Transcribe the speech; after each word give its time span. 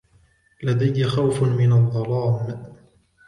لدي 0.63 1.03
خوف 1.05 1.43
من 1.43 1.73
الظلام. 1.73 2.65